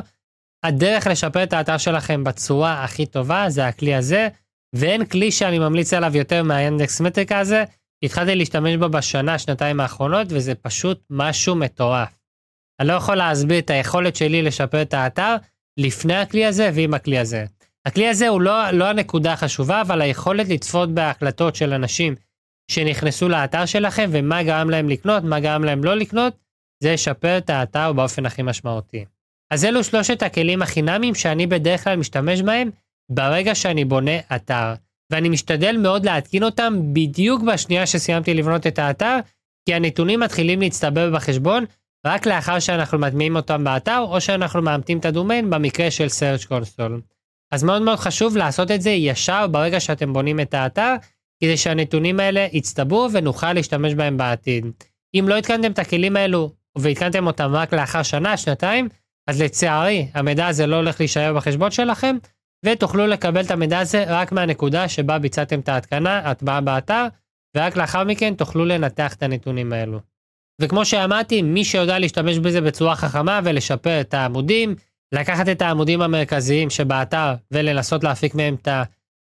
הדרך 0.64 1.08
לשפר 1.08 1.44
את 1.44 1.54
האתר 1.54 1.78
שלכם 1.78 2.24
בצורה 2.24 2.84
הכי 2.84 3.06
טובה 3.06 3.46
זה 3.50 3.68
הכלי 3.68 3.96
הזה, 3.96 4.28
ואין 4.76 5.06
כלי 5.06 5.32
שאני 5.32 5.60
ממליץ 5.60 5.94
עליו 5.94 6.18
יותר 6.18 6.44
מהאינדקס 6.44 7.02
מטריקה 7.02 7.40
הזה, 7.40 7.64
התחלתי 8.04 8.36
להשתמש 8.36 8.76
בו 8.76 8.90
בשנה, 8.90 9.40
שנתיים 9.40 9.80
האחרונות, 9.80 10.28
וזה 10.30 10.56
פשוט 10.56 11.02
משהו 11.10 11.56
מטורף. 11.56 12.20
אני 12.80 12.88
לא 12.88 12.94
יכול 12.94 13.16
להסביר 13.16 13.60
את 13.60 13.70
היכולת 13.70 14.16
שלי 14.16 14.42
לשפר 14.42 14.82
את 14.82 14.94
האתר 14.94 15.36
לפני 15.78 16.16
הכלי 16.16 16.46
הזה 16.46 16.70
ועם 16.74 16.94
הכלי 16.94 17.20
הזה. 17.20 17.46
הכלי 17.86 18.08
הזה 18.08 18.28
הוא 18.28 18.42
לא, 18.42 18.72
לא 18.72 18.90
הנקודה 18.90 19.34
החשובה, 19.34 19.82
אבל 19.82 20.02
היכולת 20.02 20.50
לצפות 20.50 20.90
בהקלטות 20.90 21.56
של 21.56 21.74
אנשים 21.74 22.16
שנכנסו 22.72 23.30
לאתר 23.30 23.66
שלכם 23.66 24.10
ומה 24.14 24.44
גרם 24.44 24.70
להם 24.70 24.90
לקנות, 24.90 25.24
מה 25.24 25.40
גרם 25.40 25.64
להם 25.64 25.84
לא 25.84 25.96
לקנות, 25.96 26.34
זה 26.84 26.90
ישפר 26.90 27.38
את 27.38 27.50
האתר 27.50 27.94
באופן 27.94 28.26
הכי 28.26 28.42
משמעותי. 28.42 29.06
אז 29.54 29.66
אלו 29.66 29.84
שלושת 29.84 30.24
הכלים 30.24 30.62
החינמיים 30.62 31.16
שאני 31.16 31.48
בדרך 31.48 31.84
כלל 31.84 31.96
משתמש 31.96 32.42
בהם 32.42 32.70
ברגע 33.12 33.56
שאני 33.56 33.86
בונה 33.86 34.20
אתר. 34.36 34.74
ואני 35.12 35.30
משתדל 35.30 35.78
מאוד 35.78 36.06
להתקין 36.06 36.44
אותם 36.44 36.94
בדיוק 36.94 37.42
בשנייה 37.42 37.86
שסיימתי 37.86 38.34
לבנות 38.34 38.68
את 38.68 38.80
האתר, 38.80 39.20
כי 39.66 39.74
הנתונים 39.74 40.20
מתחילים 40.20 40.62
להצטבר 40.62 41.16
בחשבון 41.16 41.66
רק 42.06 42.26
לאחר 42.26 42.60
שאנחנו 42.60 43.00
מטמיעים 43.00 43.36
אותם 43.36 43.64
באתר, 43.64 44.00
או 44.00 44.22
שאנחנו 44.22 44.62
מאמתים 44.62 44.98
את 44.98 45.06
הדומיין 45.06 45.50
במקרה 45.50 45.92
של 45.92 46.06
search 46.06 46.46
console. 46.46 47.02
אז 47.52 47.64
מאוד 47.64 47.82
מאוד 47.82 48.00
חשוב 48.00 48.38
לעשות 48.38 48.72
את 48.72 48.82
זה 48.82 48.90
ישר 48.90 49.48
ברגע 49.48 49.80
שאתם 49.80 50.14
בונים 50.14 50.40
את 50.40 50.54
האתר, 50.54 50.96
כדי 51.44 51.58
שהנתונים 51.58 52.20
האלה 52.20 52.48
יצטברו 52.54 53.08
ונוכל 53.12 53.54
להשתמש 53.54 53.94
בהם 53.94 54.18
בעתיד. 54.18 54.66
אם 55.16 55.26
לא 55.28 55.38
התקנתם 55.38 55.72
את 55.72 55.80
הכלים 55.80 56.16
האלו 56.16 56.52
והתקנתם 56.78 57.28
אותם 57.28 57.52
רק 57.54 57.74
לאחר 57.74 58.04
שנה, 58.04 58.38
שנתיים, 58.38 58.90
אז 59.28 59.42
לצערי 59.42 60.08
המידע 60.14 60.48
הזה 60.48 60.68
לא 60.68 60.76
הולך 60.76 61.00
להישאר 61.00 61.34
בחשבון 61.34 61.72
שלכם, 61.72 62.18
ותוכלו 62.66 63.08
לקבל 63.08 63.42
את 63.42 63.52
המידע 63.52 63.80
הזה 63.80 64.04
רק 64.08 64.32
מהנקודה 64.32 64.88
שבה 64.88 65.20
ביצעתם 65.20 65.60
את 65.60 65.70
ההתקנה, 65.70 66.18
הטבעה 66.18 66.62
באתר, 66.62 67.08
ורק 67.58 67.78
לאחר 67.78 68.04
מכן 68.04 68.34
תוכלו 68.36 68.66
לנתח 68.66 69.14
את 69.14 69.24
הנתונים 69.24 69.74
האלו. 69.74 70.00
וכמו 70.62 70.86
שאמרתי, 70.86 71.42
מי 71.42 71.66
שיודע 71.66 72.00
להשתמש 72.00 72.38
בזה 72.38 72.62
בצורה 72.62 72.96
חכמה 72.96 73.40
ולשפר 73.44 74.02
את 74.02 74.14
העמודים, 74.14 74.76
לקחת 75.12 75.50
את 75.50 75.62
העמודים 75.62 76.02
המרכזיים 76.02 76.70
שבאתר 76.70 77.34
ולנסות 77.52 78.04
להפיק 78.04 78.36
מהם 78.36 78.56
את 78.56 78.68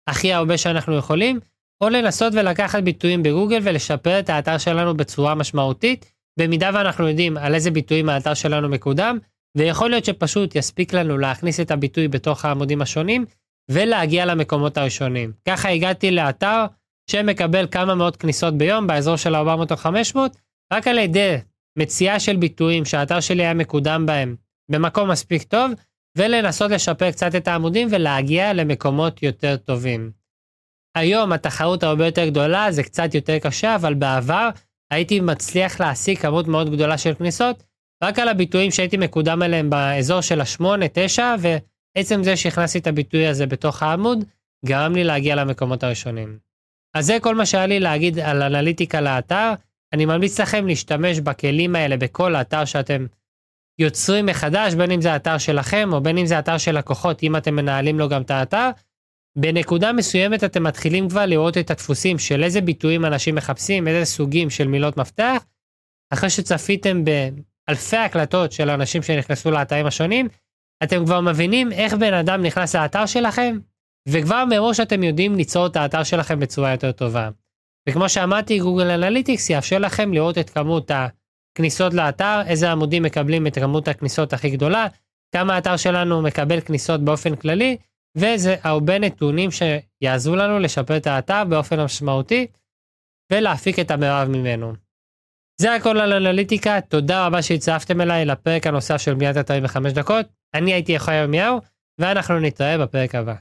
הכי 0.07 0.33
הרבה 0.33 0.57
שאנחנו 0.57 0.95
יכולים, 0.95 1.39
או 1.81 1.89
לנסות 1.89 2.33
ולקחת 2.33 2.83
ביטויים 2.83 3.23
בגוגל 3.23 3.59
ולשפר 3.63 4.19
את 4.19 4.29
האתר 4.29 4.57
שלנו 4.57 4.97
בצורה 4.97 5.35
משמעותית, 5.35 6.11
במידה 6.39 6.69
ואנחנו 6.73 7.07
יודעים 7.07 7.37
על 7.37 7.55
איזה 7.55 7.71
ביטויים 7.71 8.09
האתר 8.09 8.33
שלנו 8.33 8.69
מקודם, 8.69 9.17
ויכול 9.55 9.89
להיות 9.89 10.05
שפשוט 10.05 10.55
יספיק 10.55 10.93
לנו 10.93 11.17
להכניס 11.17 11.59
את 11.59 11.71
הביטוי 11.71 12.07
בתוך 12.07 12.45
העמודים 12.45 12.81
השונים, 12.81 13.25
ולהגיע 13.71 14.25
למקומות 14.25 14.77
הראשונים. 14.77 15.31
ככה 15.47 15.69
הגעתי 15.69 16.11
לאתר 16.11 16.65
שמקבל 17.11 17.67
כמה 17.71 17.95
מאות 17.95 18.15
כניסות 18.15 18.57
ביום, 18.57 18.87
באזור 18.87 19.15
של 19.15 19.35
400 19.35 19.71
או 19.71 19.77
500, 19.77 20.37
רק 20.73 20.87
על 20.87 20.97
ידי 20.97 21.37
מציאה 21.77 22.19
של 22.19 22.35
ביטויים 22.35 22.85
שהאתר 22.85 23.19
שלי 23.19 23.43
היה 23.43 23.53
מקודם 23.53 24.05
בהם 24.05 24.35
במקום 24.71 25.11
מספיק 25.11 25.43
טוב, 25.43 25.71
ולנסות 26.17 26.71
לשפר 26.71 27.11
קצת 27.11 27.35
את 27.35 27.47
העמודים 27.47 27.87
ולהגיע 27.91 28.53
למקומות 28.53 29.23
יותר 29.23 29.57
טובים. 29.57 30.11
היום 30.95 31.31
התחרות 31.31 31.83
הרבה 31.83 32.05
יותר 32.05 32.25
גדולה, 32.25 32.71
זה 32.71 32.83
קצת 32.83 33.15
יותר 33.15 33.39
קשה, 33.39 33.75
אבל 33.75 33.93
בעבר 33.93 34.49
הייתי 34.91 35.19
מצליח 35.19 35.79
להשיג 35.79 36.17
כמות 36.17 36.47
מאוד 36.47 36.71
גדולה 36.71 36.97
של 36.97 37.13
כניסות, 37.13 37.63
רק 38.03 38.19
על 38.19 38.27
הביטויים 38.27 38.71
שהייתי 38.71 38.97
מקודם 38.97 39.43
אליהם 39.43 39.69
באזור 39.69 40.21
של 40.21 40.41
השמונה, 40.41 40.85
תשע, 40.93 41.35
ועצם 41.39 42.23
זה 42.23 42.37
שהכנסתי 42.37 42.79
את 42.79 42.87
הביטוי 42.87 43.27
הזה 43.27 43.45
בתוך 43.45 43.83
העמוד, 43.83 44.23
גרם 44.65 44.95
לי 44.95 45.03
להגיע 45.03 45.35
למקומות 45.35 45.83
הראשונים. 45.83 46.37
אז 46.95 47.05
זה 47.05 47.17
כל 47.21 47.35
מה 47.35 47.45
שהיה 47.45 47.65
לי 47.65 47.79
להגיד 47.79 48.19
על 48.19 48.43
אנליטיקה 48.43 49.01
לאתר. 49.01 49.53
אני 49.93 50.05
ממליץ 50.05 50.39
לכם 50.39 50.67
להשתמש 50.67 51.19
בכלים 51.19 51.75
האלה 51.75 51.97
בכל 51.97 52.35
האתר 52.35 52.65
שאתם 52.65 53.05
יוצרים 53.79 54.25
מחדש, 54.25 54.73
בין 54.73 54.91
אם 54.91 55.01
זה 55.01 55.13
האתר 55.13 55.37
שלכם 55.37 55.89
או 55.93 56.01
בין 56.01 56.17
אם 56.17 56.25
זה 56.25 56.39
אתר 56.39 56.57
של 56.57 56.77
לקוחות, 56.77 57.23
אם 57.23 57.35
אתם 57.35 57.55
מנהלים 57.55 57.99
לו 57.99 58.09
גם 58.09 58.21
את 58.21 58.31
האתר. 58.31 58.69
בנקודה 59.37 59.93
מסוימת 59.93 60.43
אתם 60.43 60.63
מתחילים 60.63 61.09
כבר 61.09 61.25
לראות 61.25 61.57
את 61.57 61.71
הדפוסים 61.71 62.19
של 62.19 62.43
איזה 62.43 62.61
ביטויים 62.61 63.05
אנשים 63.05 63.35
מחפשים, 63.35 63.87
איזה 63.87 64.05
סוגים 64.05 64.49
של 64.49 64.67
מילות 64.67 64.97
מפתח. 64.97 65.45
אחרי 66.13 66.29
שצפיתם 66.29 67.03
באלפי 67.67 67.97
הקלטות 67.97 68.51
של 68.51 68.69
אנשים 68.69 69.03
שנכנסו 69.03 69.51
לאתרים 69.51 69.85
השונים, 69.85 70.27
אתם 70.83 71.05
כבר 71.05 71.21
מבינים 71.21 71.71
איך 71.71 71.93
בן 71.93 72.13
אדם 72.13 72.43
נכנס 72.43 72.75
לאתר 72.75 73.05
שלכם, 73.05 73.57
וכבר 74.09 74.43
מראש 74.49 74.79
אתם 74.79 75.03
יודעים 75.03 75.35
ליצור 75.35 75.67
את 75.67 75.75
האתר 75.75 76.03
שלכם 76.03 76.39
בצורה 76.39 76.71
יותר 76.71 76.91
טובה. 76.91 77.29
וכמו 77.89 78.09
שאמרתי, 78.09 78.59
גוגל 78.59 78.91
אנליטיקס 78.91 79.49
יאפשר 79.49 79.77
לכם 79.77 80.13
לראות 80.13 80.37
את 80.37 80.49
כמות 80.49 80.91
הכניסות 80.91 81.93
לאתר, 81.93 82.41
איזה 82.47 82.71
עמודים 82.71 83.03
מקבלים 83.03 83.47
את 83.47 83.55
כמות 83.59 83.87
הכניסות 83.87 84.33
הכי 84.33 84.49
גדולה, 84.49 84.87
כמה 85.35 85.55
האתר 85.55 85.77
שלנו 85.77 86.21
מקבל 86.21 86.61
כניסות 86.61 87.01
באופן 87.01 87.35
כללי, 87.35 87.77
וזה 88.17 88.55
הרבה 88.63 88.99
נתונים 88.99 89.49
שיעזרו 89.51 90.35
לנו 90.35 90.59
לשפר 90.59 90.97
את 90.97 91.07
האתר 91.07 91.43
באופן 91.49 91.79
משמעותי 91.83 92.47
ולהפיק 93.31 93.79
את 93.79 93.91
המרב 93.91 94.27
ממנו. 94.27 94.84
זה 95.57 95.75
הכל 95.75 95.97
על 95.99 96.13
אנליטיקה, 96.13 96.81
תודה 96.81 97.25
רבה 97.25 97.41
שהצטרפתם 97.41 98.01
אליי 98.01 98.25
לפרק 98.25 98.67
הנוסף 98.67 98.97
של 98.97 99.13
בניית 99.13 99.37
אתרים 99.37 99.63
בחמש 99.63 99.93
דקות. 99.93 100.25
אני 100.53 100.73
הייתי 100.73 100.91
יחי 100.91 101.15
ירמיהו, 101.15 101.59
ואנחנו 101.99 102.39
נתראה 102.39 102.77
בפרק 102.77 103.15
הבא. 103.15 103.33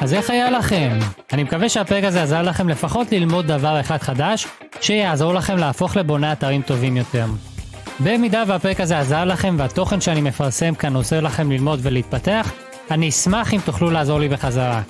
אז 0.00 0.14
איך 0.14 0.30
היה 0.30 0.50
לכם? 0.50 0.98
אני 1.32 1.42
מקווה 1.42 1.68
שהפרק 1.68 2.04
הזה 2.04 2.22
עזר 2.22 2.42
לכם 2.42 2.68
לפחות 2.68 3.12
ללמוד 3.12 3.46
דבר 3.46 3.80
אחד 3.80 3.96
חדש, 3.96 4.46
שיעזור 4.80 5.34
לכם 5.34 5.56
להפוך 5.56 5.96
לבוני 5.96 6.32
אתרים 6.32 6.62
טובים 6.62 6.96
יותר. 6.96 7.26
במידה 8.00 8.44
והפרק 8.46 8.80
הזה 8.80 8.98
עזר 8.98 9.24
לכם 9.24 9.56
והתוכן 9.58 10.00
שאני 10.00 10.20
מפרסם 10.20 10.74
כאן 10.74 10.94
עוזר 10.94 11.20
לכם 11.20 11.50
ללמוד 11.50 11.78
ולהתפתח, 11.82 12.52
אני 12.90 13.08
אשמח 13.08 13.54
אם 13.54 13.58
תוכלו 13.64 13.90
לעזור 13.90 14.20
לי 14.20 14.28
בחזרה. 14.28 14.82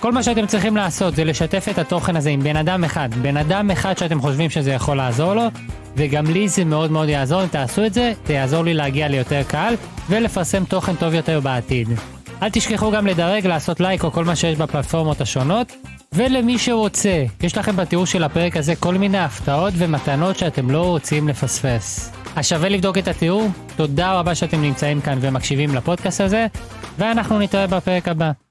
כל 0.00 0.12
מה 0.12 0.22
שאתם 0.22 0.46
צריכים 0.46 0.76
לעשות 0.76 1.16
זה 1.16 1.24
לשתף 1.24 1.68
את 1.70 1.78
התוכן 1.78 2.16
הזה 2.16 2.30
עם 2.30 2.40
בן 2.40 2.56
אדם 2.56 2.84
אחד, 2.84 3.08
בן 3.22 3.36
אדם 3.36 3.70
אחד 3.70 3.98
שאתם 3.98 4.20
חושבים 4.20 4.50
שזה 4.50 4.72
יכול 4.72 4.96
לעזור 4.96 5.34
לו, 5.34 5.42
וגם 5.96 6.26
לי 6.26 6.48
זה 6.48 6.64
מאוד 6.64 6.90
מאוד 6.90 7.08
יעזור 7.08 7.42
אם 7.42 7.48
תעשו 7.48 7.86
את 7.86 7.94
זה, 7.94 8.12
זה 8.26 8.32
יעזור 8.32 8.64
לי 8.64 8.74
להגיע 8.74 9.08
ליותר 9.08 9.42
קהל 9.48 9.74
ולפרסם 10.08 10.64
תוכן 10.64 10.94
טוב 10.96 11.14
יותר 11.14 11.40
בעתיד. 11.40 11.88
אל 12.42 12.48
תשכחו 12.48 12.90
גם 12.90 13.06
לדרג, 13.06 13.46
לעשות 13.46 13.80
לייק 13.80 14.04
או 14.04 14.12
כל 14.12 14.24
מה 14.24 14.36
שיש 14.36 14.58
בפלטפורמות 14.58 15.20
השונות. 15.20 15.72
ולמי 16.12 16.58
שרוצה, 16.58 17.24
יש 17.42 17.58
לכם 17.58 17.76
בתיאור 17.76 18.06
של 18.06 18.22
הפרק 18.24 18.56
הזה 18.56 18.76
כל 18.76 18.94
מיני 18.94 19.18
הפתעות 19.18 19.74
ומתנות 19.76 20.38
שאתם 20.38 20.70
לא 20.70 20.86
רוצים 20.86 21.28
לפספס. 21.28 22.12
אז 22.36 22.46
שווה 22.46 22.68
לבדוק 22.68 22.98
את 22.98 23.08
התיאור. 23.08 23.48
תודה 23.76 24.18
רבה 24.18 24.34
שאתם 24.34 24.62
נמצאים 24.62 25.00
כאן 25.00 25.18
ומקשיבים 25.20 25.74
לפודקאסט 25.74 26.20
הזה, 26.20 26.46
ואנחנו 26.98 27.38
נתראה 27.38 27.66
בפרק 27.66 28.08
הבא. 28.08 28.47